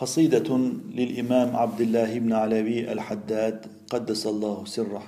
[0.00, 0.58] قصيدة
[0.96, 5.02] للإمام عبد الله بن علوي الحداد قدس الله سره.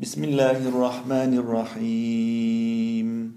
[0.00, 3.32] بسم الله الرحمن الرحيم.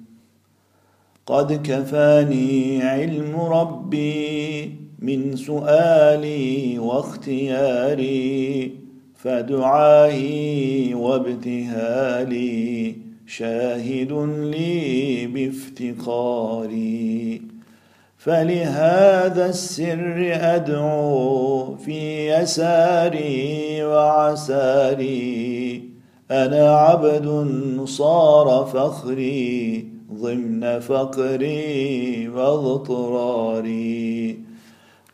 [1.26, 8.71] قد كفاني علم ربي من سؤالي واختياري
[9.15, 12.95] فدعائي وابتهالي
[13.27, 14.11] شاهد
[14.51, 17.13] لي بافتقاري.
[18.23, 25.84] فلهذا السر أدعو في يساري وعساري.
[26.32, 27.48] أنا عبد
[27.86, 34.40] صار فخري ضمن فقري واضطراري.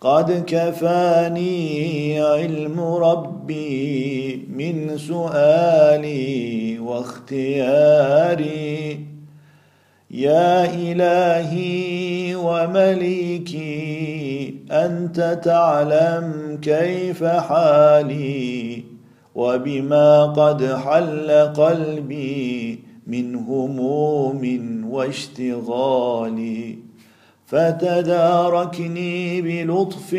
[0.02, 8.50] قد كفاني علم ربي من سؤالي واختياري.
[10.12, 13.70] يا إلهي ومليكي
[14.72, 18.84] أنت تعلم كيف حالي
[19.36, 26.76] وبما قد حل قلبي من هموم واشتغال.
[27.46, 30.14] فتداركني بلطف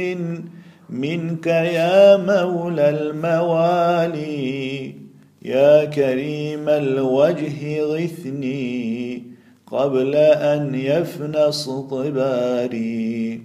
[0.91, 4.95] منك يا مولى الموالي
[5.43, 9.30] يا كريم الوجه غثني.
[9.71, 13.43] قبل أن يفنى اصطباري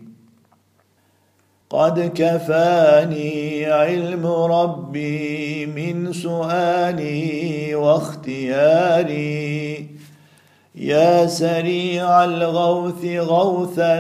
[1.70, 9.88] قد كفاني علم ربي من سؤالي واختياري.
[10.76, 14.00] يا سريع الغوث غوثا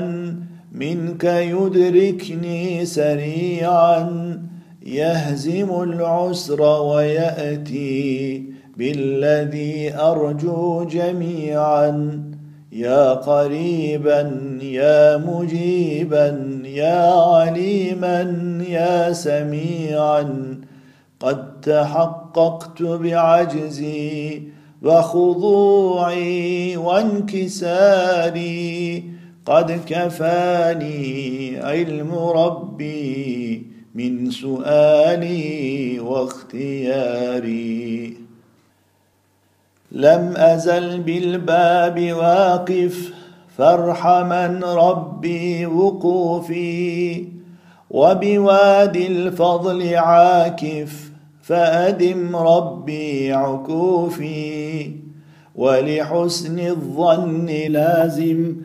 [0.71, 4.45] منك يدركني سريعا.
[4.85, 8.43] يهزم العسر ويأتي
[8.77, 12.21] بالذي أرجو جميعا.
[12.71, 18.19] يا قريبا يا مجيبا يا عليما
[18.69, 20.55] يا سميعا.
[21.19, 24.41] قد تحققت بعجزي
[24.83, 27.93] وخضوعي وانكساري.
[29.45, 37.45] قد كفاني علم ربي من سؤالي واختياري.
[39.91, 43.13] لم أزل بالباب واقف
[43.57, 47.25] فارحمن ربي وقوفي
[47.89, 54.91] وبوادي الفضل عاكف فأدم ربي عكوفي
[55.55, 58.55] ولحسن الظن لازم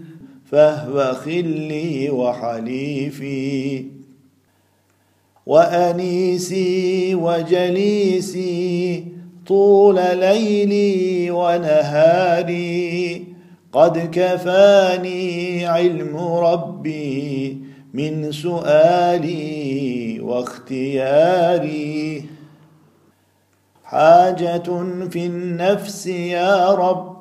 [0.51, 3.85] فهو خلي وحليفي.
[5.47, 9.05] وأنيسي وجليسي
[9.51, 13.25] طول ليلي ونهاري.
[13.73, 17.59] قد كفاني علم ربي
[17.95, 22.25] من سؤالي واختياري.
[23.85, 24.63] حاجة
[25.11, 27.17] في النفس يا رب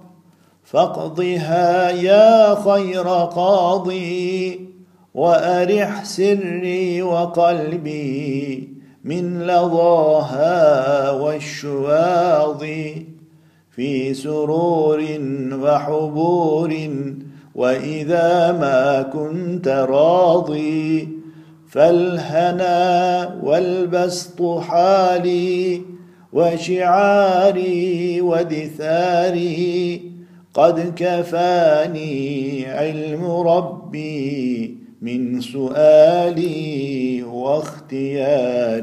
[0.63, 4.69] فاقضها يا خير قاضي.
[5.13, 8.69] وأرح سري وقلبي
[9.03, 11.78] من لظاها والشواظ
[13.79, 15.05] في سرور
[15.53, 16.71] وحبور
[17.55, 21.07] وإذا ما كنت راضي
[21.69, 25.81] فالهنا والبسط حالي
[26.33, 30.01] وشعاري ودثاري.
[30.53, 38.79] قد كفاني علم ربي من سؤالي واختياري.